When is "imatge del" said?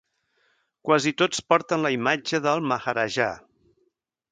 1.97-2.65